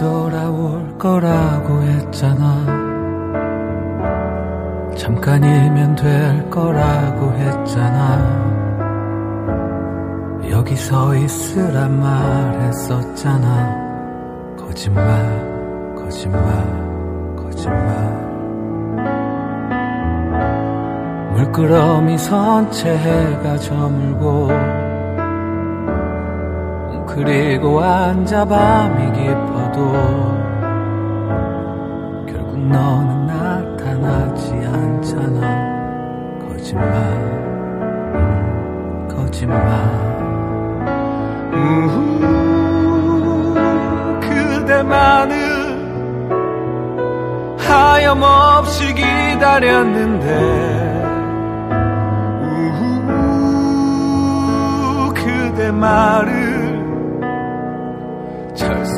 [0.00, 2.64] 돌아올 거라고 했잖아.
[4.96, 8.40] 잠깐이면 될 거라고 했잖아.
[10.48, 13.76] 여기 서 있으란 말했었잖아.
[14.56, 15.04] 거짓말
[15.96, 16.40] 거짓말
[17.36, 18.20] 거짓말.
[21.34, 24.48] 물끄러미 선체 해가 저물고
[27.06, 29.49] 그리고 앉아 밤이 깊어
[29.80, 29.92] 도
[32.26, 35.40] 결국 너는 나타나지 않잖아.
[36.46, 36.84] 거짓말
[38.14, 39.58] 음, 거짓말.
[41.54, 41.94] 우후
[44.20, 45.34] 그대만을
[47.58, 50.26] 하염없이 기다렸는데.
[52.42, 52.80] 우후
[55.14, 56.29] 그대 말을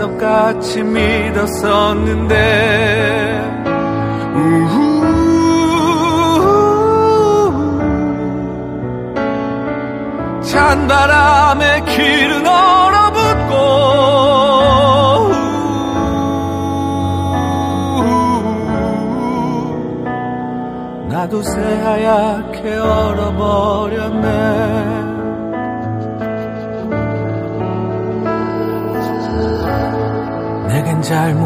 [0.02, 2.32] 철석같이 믿었었는데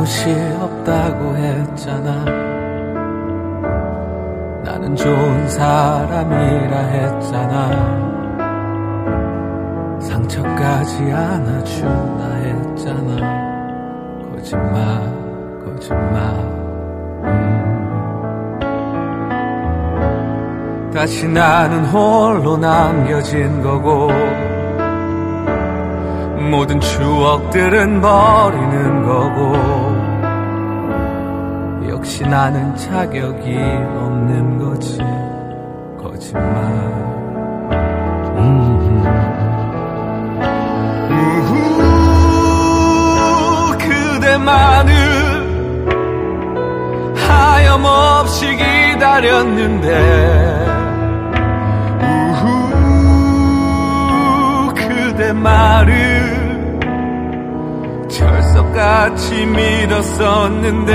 [0.06, 0.30] 잘못이
[0.60, 2.24] 없다고 했잖아.
[4.64, 7.70] 나는 좋은 사람이라 했잖아.
[10.00, 13.16] 상처까지 안아준다 했잖아.
[14.30, 15.02] 거짓말
[15.64, 16.14] 거짓말.
[17.24, 17.70] 음.
[20.94, 24.08] 다시 나는 홀로 남겨진 거고
[26.48, 29.85] 모든 추억들은 버리는 거고
[32.06, 34.96] 역시 나는 자격이 없는 거지.
[36.00, 36.44] 거짓말.
[38.38, 39.02] 음.
[43.80, 44.94] 그대만을
[47.16, 49.88] 하염없이 기다렸는데.
[52.02, 52.44] 우후
[54.76, 56.76] 그대 말을
[58.08, 60.94] 철석같이 믿었었는데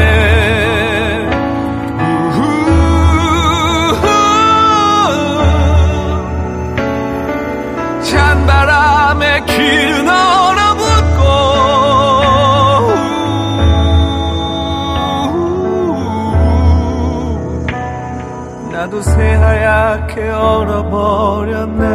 [9.11, 11.21] 찬바람에 길은 얼어붙고.
[18.71, 21.90] 나도 새하얗게 얼어버렸네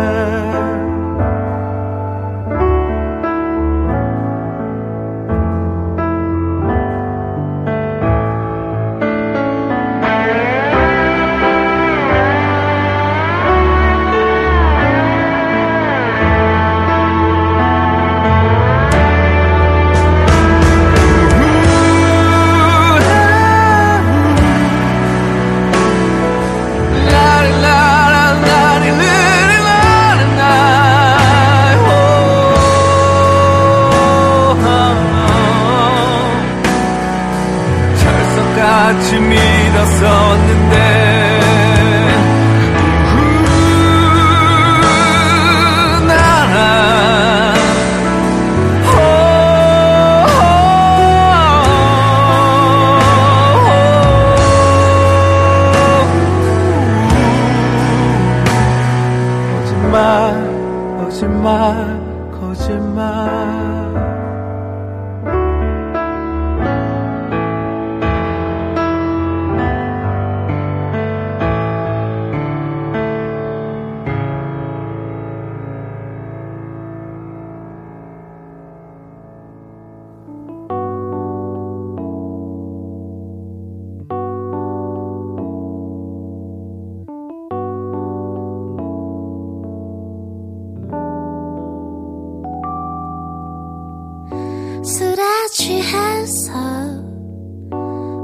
[94.87, 96.52] 술에 취해서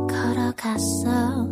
[0.09, 1.52] 걸어갔어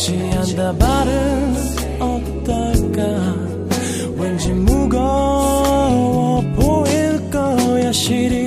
[0.00, 1.54] 취한다 말은
[2.00, 3.02] 어떨까?
[4.16, 8.39] 왠지 무거워 보일 거야 시리.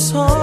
[0.00, 0.39] 있어.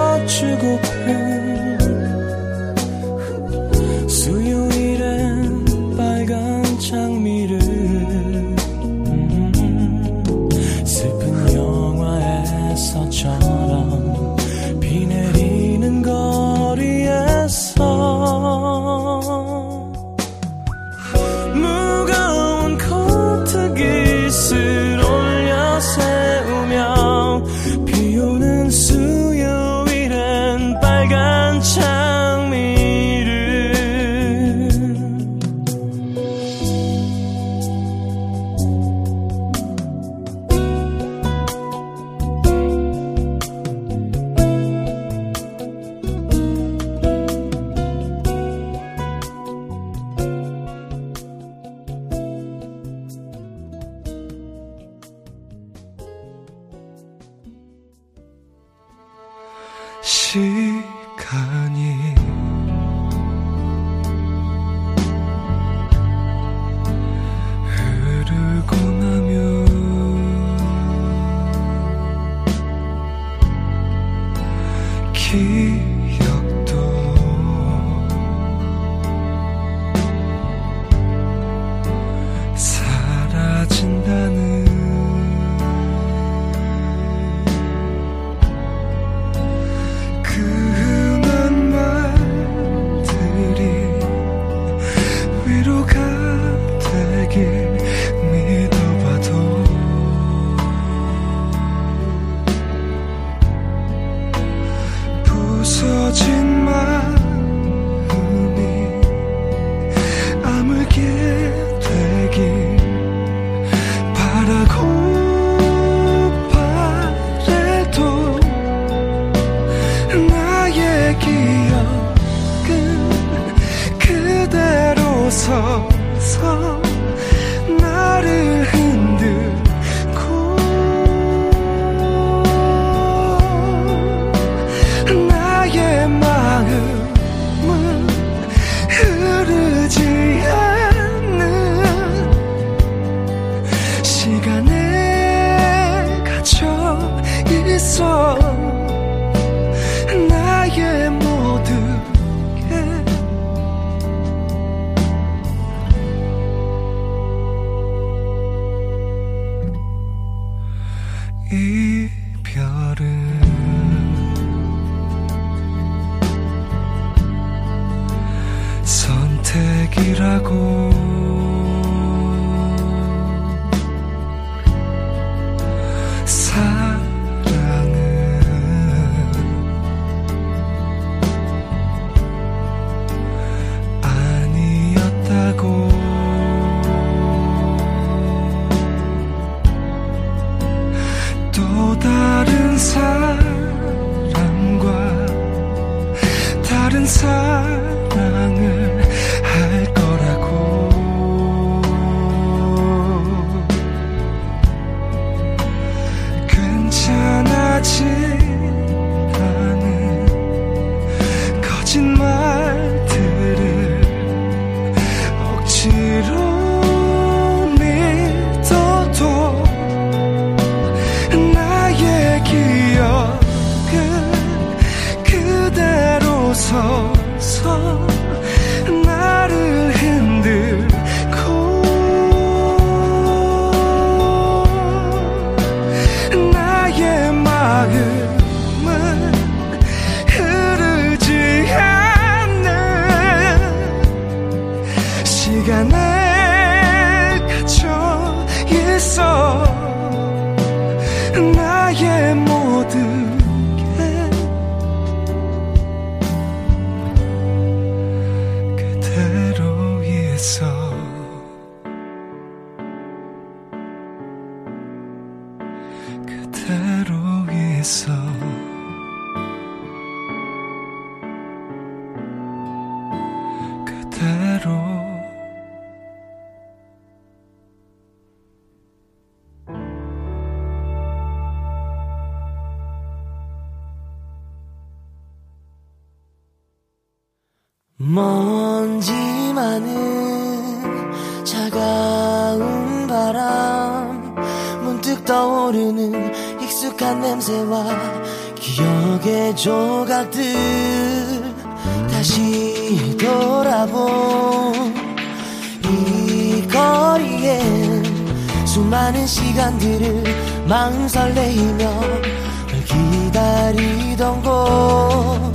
[309.08, 315.50] 많은 시간들을 마음 설레이며 널 기다리던 곳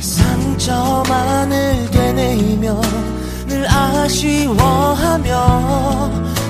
[0.00, 2.82] 상처만을 되뇌이며
[3.46, 5.30] 늘 아쉬워하며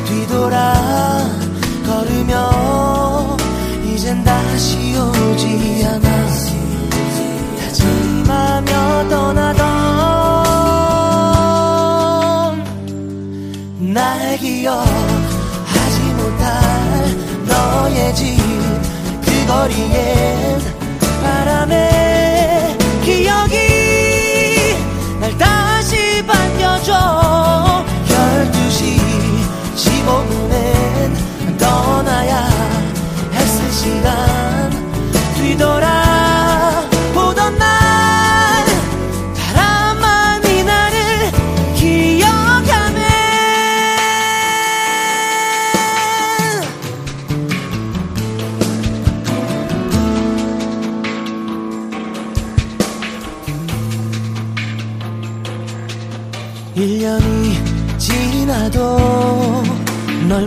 [0.07, 0.75] 뒤돌아
[1.87, 3.37] 걸으며
[3.85, 6.14] 이젠 다시 오지 않아.
[7.61, 9.64] 다짐하며 떠나던
[13.94, 15.13] 날 기억하지 못할
[17.46, 18.85] 너의 집
[19.44, 20.61] 그 거리엔
[21.22, 23.57] 바람에 기억이
[25.20, 27.85] 날 다시 반겨줘.
[28.09, 28.98] 12시
[29.76, 32.48] 15분엔 떠나야
[33.35, 34.70] 했을 시간.
[35.37, 36.04] 뒤돌아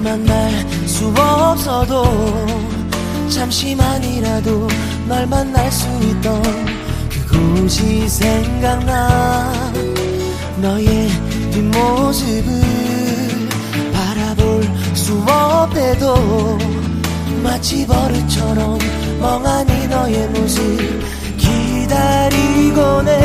[0.07, 0.49] 만날
[0.87, 2.05] 수 없어도
[3.29, 4.69] 잠시만이라도
[5.05, 6.41] 널 만날 수 있던
[7.09, 9.51] 그곳이 생각나
[10.61, 11.09] 너의
[11.51, 12.61] 뒷모습을
[13.91, 16.57] 바라볼 수 없대도
[17.43, 18.79] 마치 버릇처럼
[19.19, 21.03] 멍하니 너의 모습
[21.37, 23.16] 기다리곤 했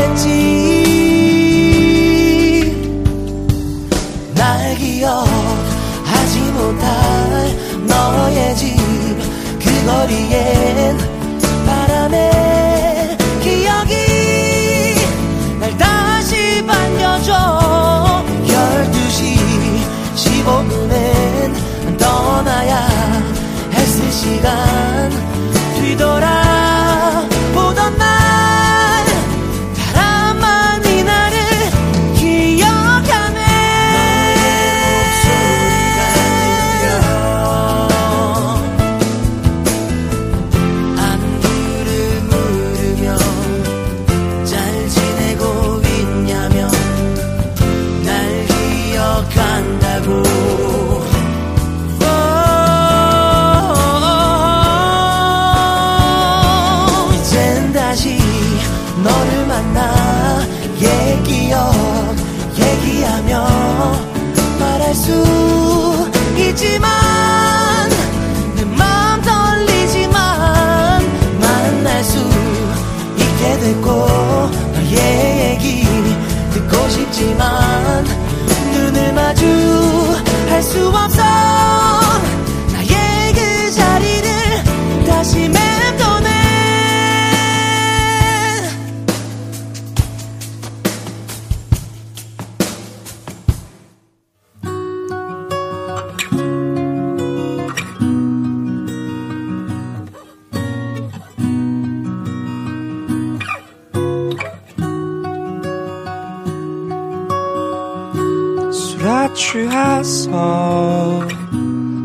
[109.34, 111.20] 취해서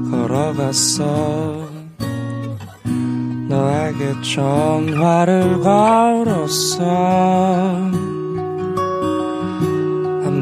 [0.10, 1.68] 걸어갔어.
[3.48, 6.84] 너에게 전화를 걸었어.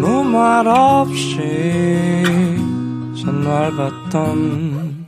[0.05, 2.23] 아무 말 없이
[3.21, 5.05] 전화를 받던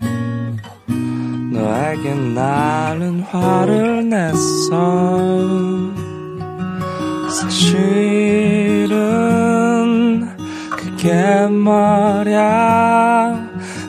[1.54, 5.18] 너에게 나는 화를 냈어.
[7.30, 8.98] 사실은
[11.50, 12.38] 말야.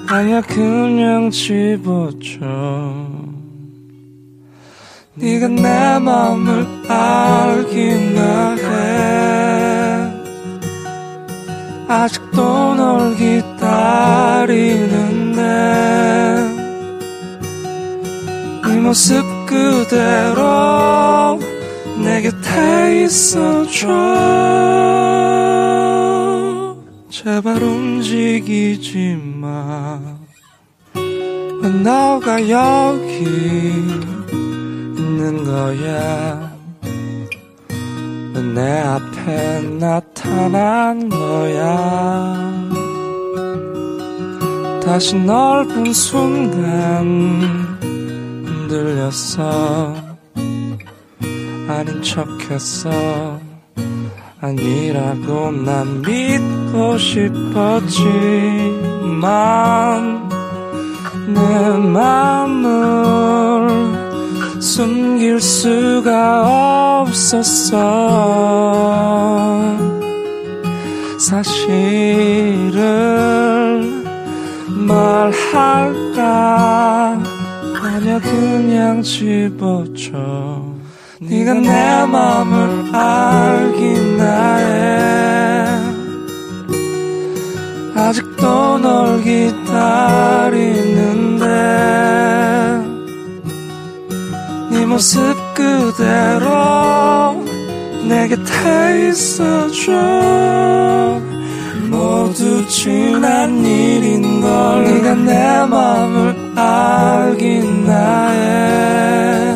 [0.09, 2.39] 아니야 그냥 집어줘.
[5.15, 8.69] 네가 내 맘을 알기나 해
[11.89, 14.59] 아직도 널 기다리는데.
[18.67, 21.41] 네 모습 그대로
[22.03, 23.89] 내 곁에 있어줘
[27.21, 29.99] 제발 움직이지 마.
[30.95, 33.25] 왜 너가 여기
[34.33, 36.57] 있는 거야?
[38.35, 42.63] 왜 내 앞에 나타난 거야?
[44.85, 47.49] 다시 널본 순간
[48.47, 49.97] 흔들렸어.
[51.69, 53.38] 아닌 척했어.
[54.41, 57.59] 아니라고 난 믿고 싶었지만
[61.27, 61.41] 내
[61.77, 62.69] 맘을
[64.61, 67.79] 숨길 수가 없었어.
[71.19, 72.79] 사실을
[74.87, 76.19] 말할까
[77.83, 80.68] 아니야 그냥 집어줘
[81.21, 85.67] 네가 내 맘을 알기나 해
[87.97, 89.75] 아직도 널 기다리는데
[94.71, 97.43] 네 모습 그대로
[98.09, 99.93] 내 곁에 있어줘.
[101.91, 109.48] 모두 지난 일인걸 네가 내 맘을 알기나 해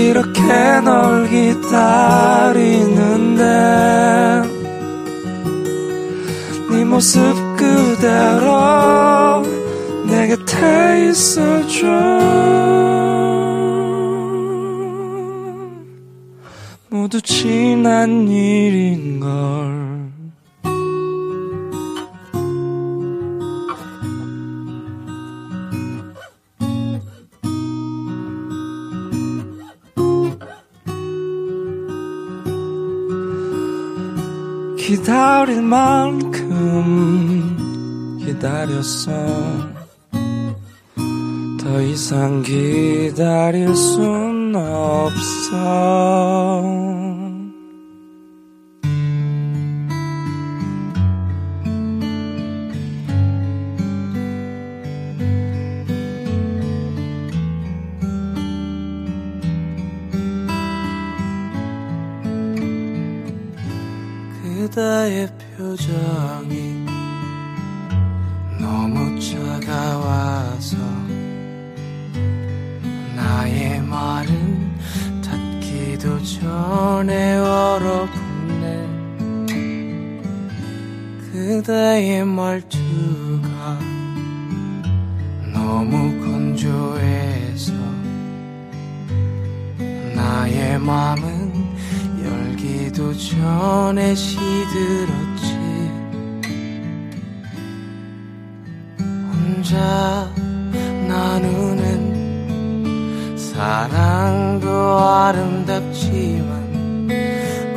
[0.00, 0.40] 이렇게
[0.82, 1.70] 널 기다리는데
[6.70, 7.20] 네 모습
[7.56, 9.42] 그대로
[10.06, 11.86] 내 곁에 있어줘.
[16.88, 19.89] 모두 지난 일인걸
[35.10, 36.46] 기다릴 만큼
[38.24, 39.10] 기다렸어.
[41.60, 45.50] 더 이상 기다릴 순 없어
[64.70, 66.86] 그대의 표정이
[68.60, 70.76] 너무 차가워서
[73.16, 74.70] 나의 말은
[75.22, 78.86] 닿기도 전에 얼어붙네.
[81.32, 83.76] 그대의 말투가
[85.52, 87.72] 너무 건조해서
[90.14, 91.39] 나의 맘은
[93.00, 95.58] 열기도 전에 시들었지.
[99.32, 100.30] 혼자
[101.08, 101.78] 나누는
[103.38, 106.50] 사랑도 아름답지만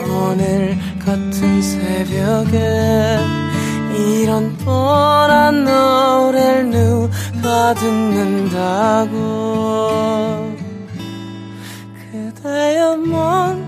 [0.05, 3.17] 오늘 같은 새벽에
[3.95, 9.13] 이런 뻔한 노래를 누가 듣는다고.
[12.11, 13.62] 그대여 먼저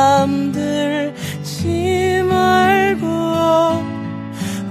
[0.00, 1.12] 잠들지
[2.26, 3.06] 말고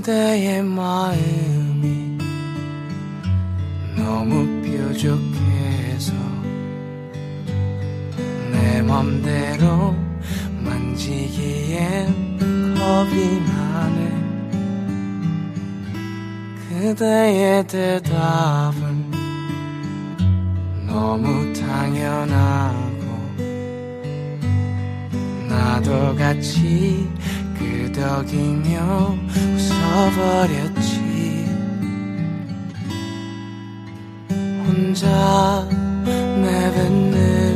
[0.09, 2.17] 그대의 마음이
[3.95, 6.13] 너무 뾰족해서
[8.51, 9.95] 내 맘대로
[10.63, 12.39] 만지기엔
[12.75, 13.99] 겁이 나네.
[16.69, 19.11] 그대의 대답은
[20.87, 23.05] 너무 당연하고
[25.47, 27.07] 나도 같이
[27.59, 29.17] 끄덕이며
[29.57, 30.89] 웃어버렸지.
[34.65, 35.67] 혼자
[36.41, 37.49] 내뱉는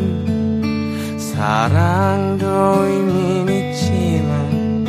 [1.18, 2.46] 사랑도
[2.84, 4.86] 의미 있지만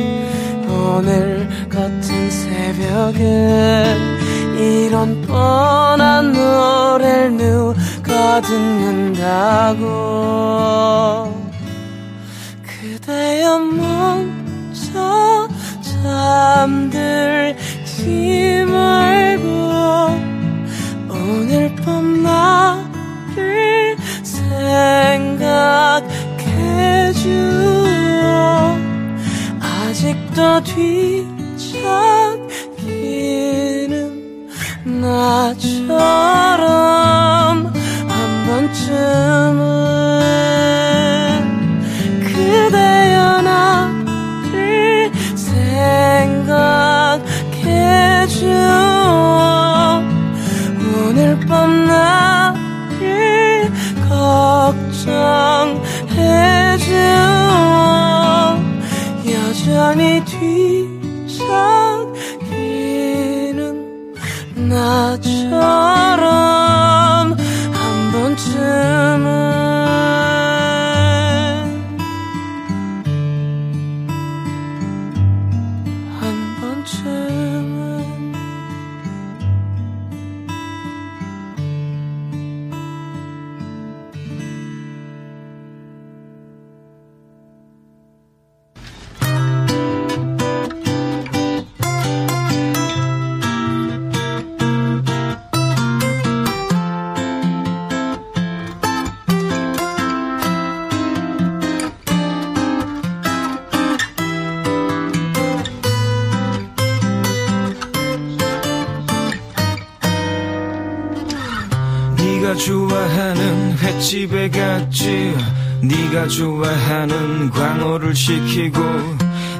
[0.67, 3.95] 오늘 같은 새벽에
[4.57, 9.85] 이런 뻔한 노래를 누가 듣는다고.
[12.63, 13.59] 그대여
[14.95, 15.49] 먼저
[16.55, 17.59] 잠들지
[18.65, 19.45] 말고
[21.09, 24.49] 오늘 밤 나를 생각해줘
[29.59, 31.75] 아직도 뒤척이는
[35.01, 35.95] 나처럼
[60.45, 60.87] 여전히
[61.27, 62.13] 뒤척이는
[64.69, 66.44] 나처럼
[114.05, 115.35] 집에 갔지.
[115.81, 118.79] 네가 좋아하는 광어를 시키고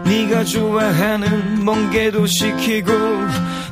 [0.06, 2.94] 네가 좋아하는 멍게도 시키고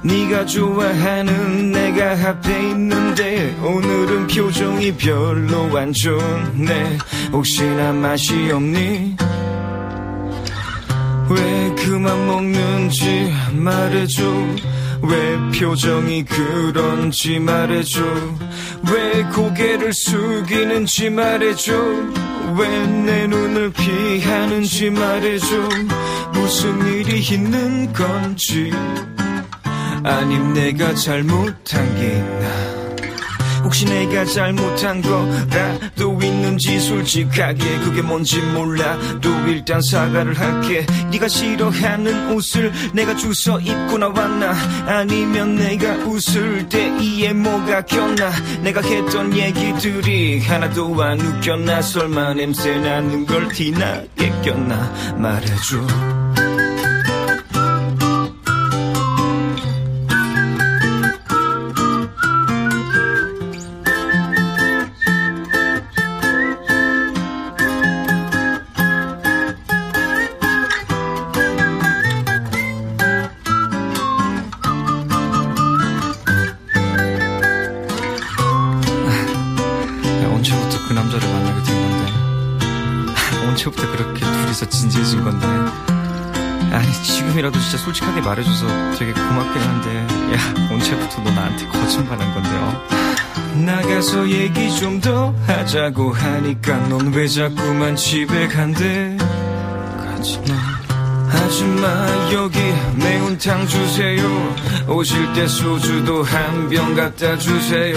[0.01, 6.97] 네가 좋아하는 내가 앞에 있는데 오늘은 표정이 별로 안 좋네.
[7.31, 9.15] 혹시나 맛이 없니?
[11.29, 14.23] 왜 그만 먹는지 말해줘
[15.03, 18.01] 왜 표정이 그런지 말해줘.
[18.91, 21.73] 왜 고개를 숙이는지 말해줘.
[22.57, 25.45] 왜 내 눈을 피하는지 말해줘.
[26.33, 28.71] 무슨 일이 있는 건지.
[30.03, 32.72] 아님 내가 잘못한 게 있나
[33.73, 40.85] 혹시 내가 잘못한 거라도 있는지 솔직하게 그게 뭔지 몰라도 일단 사과를 할게.
[41.09, 44.53] 네가 싫어하는 옷을 내가 주워 입고 나왔나?
[44.85, 48.29] 아니면 내가 웃을 때 이에 뭐가 겼나?
[48.61, 51.81] 내가 했던 얘기들이 하나도 안 웃겼나?
[51.81, 54.93] 설마 냄새 나는 걸 티나게 꼈나?
[55.17, 56.12] 말해줘
[87.73, 88.67] 진짜 솔직하게 말해줘서
[88.99, 92.83] 되게 고맙긴 한데 야 언제부터 너 나한테 거짓말한 건데요.
[93.65, 99.17] 나가서 얘기 좀 더 하자고 하니까 넌 왜 자꾸만 집에 간대?
[99.17, 100.55] 가지마
[101.31, 101.87] 아줌마
[102.31, 102.59] 여기
[102.95, 104.55] 매운탕 주세요.
[104.87, 107.95] 오실 때 소주도 한 병 갖다 주세요.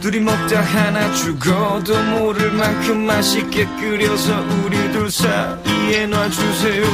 [0.00, 6.84] 둘이 먹다 하나 죽어도 모를 만큼 맛있게 끓여서 우리 둘 사이에 놔주세요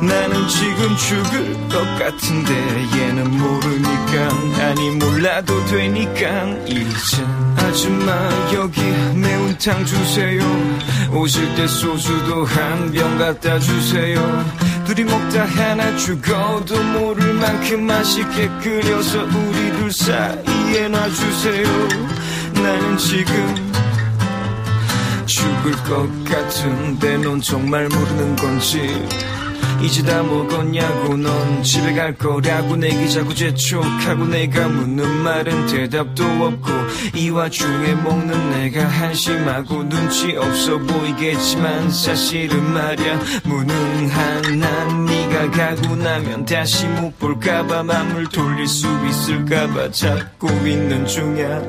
[0.00, 2.52] 나는 지금 죽을 것 같은데
[2.98, 4.62] 얘는 모르니까.
[4.62, 6.44] 아니 몰라도 되니까.
[6.66, 7.24] 이제
[7.56, 8.12] 아줌마
[8.54, 8.82] 여기
[9.14, 10.42] 매운탕 주세요.
[11.12, 14.44] 오실 때 소주도 한 병 갖다 주세요.
[14.84, 21.66] 둘이 먹다 하나 죽어도 모를 만큼 맛있게 끓여서 우리 둘 사이에 놔주세요.
[22.54, 23.54] 나는 지금
[25.26, 29.04] 죽을 것 같은데 넌 정말 모르는 건지
[29.82, 36.70] 이제 다 먹었냐고 넌 집에 갈 거라고 내기 자꾸 재촉하고 내가 묻는 말은 대답도 없고
[37.14, 43.20] 이 와중에 먹는 내가 한심하고 눈치 없어 보이겠지만 사실은 말야.
[43.44, 51.62] 무능한 난 네가 가고 나면 다시 못 볼까봐 맘을 돌릴 수 있을까봐 찾고 있는 중이야.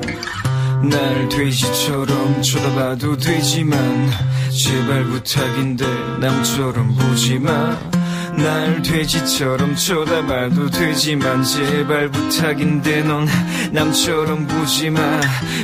[0.82, 4.10] 날 돼지처럼 쳐다봐도 되지만
[4.50, 5.84] 제발 부탁인데
[6.20, 7.97] 남처럼 보지마
[8.38, 13.26] 날 돼지처럼 쳐다봐도 되지만 제발 부탁인데 넌
[13.72, 15.00] 남처럼 보지마.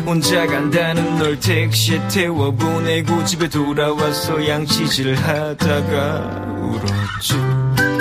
[0.04, 7.93] 혼자 간다는 널 택시에 태워 보내고 집에 돌아와서 양치질 하다가 울었지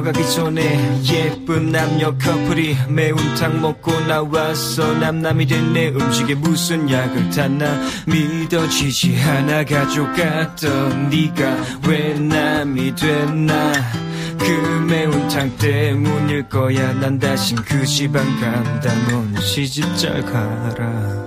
[0.00, 7.66] 들어가기 전에 예쁜 남녀 커플이 매운탕 먹고 나와서 남남이 된 내 음식에 무슨 약을 탔나
[8.06, 13.72] 믿어지지 않아 가져갔던 네가 왜 남이 됐나?
[14.38, 14.44] 그
[14.90, 16.92] 매운탕 때문일 거야.
[16.94, 18.92] 난 다신 그 집 안 간다.
[19.10, 21.19] 넌 시집 잘 가라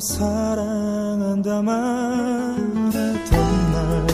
[0.00, 3.30] 사랑한다 말했던
[3.72, 4.06] 날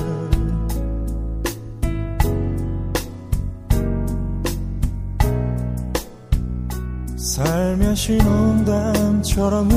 [7.16, 9.68] 살며시 농담처럼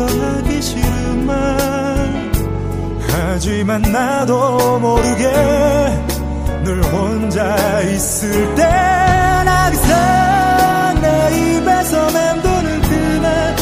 [0.00, 1.36] 서 하기 싫은 말.
[3.06, 5.30] 하지만 나도 모르게
[6.64, 13.56] 늘 혼자 있을 때난 항상 내 입에서 맴도는 그말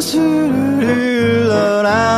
[0.00, 2.17] Lord, I'm